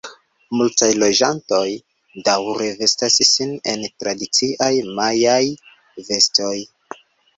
[0.59, 1.65] Multaj loĝantoj
[2.29, 5.43] daŭre vestas sin en tradiciaj majaaj
[6.09, 6.55] vestoj.